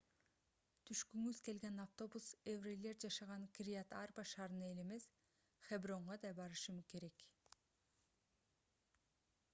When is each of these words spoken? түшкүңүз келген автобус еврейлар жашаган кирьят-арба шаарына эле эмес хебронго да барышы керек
түшкүңүз 0.89 1.41
келген 1.47 1.83
автобус 1.83 2.29
еврейлар 2.53 2.97
жашаган 3.05 3.45
кирьят-арба 3.59 4.25
шаарына 4.33 4.71
эле 4.71 4.87
эмес 4.87 5.07
хебронго 5.69 6.19
да 6.27 6.35
барышы 6.43 6.79
керек 6.95 7.31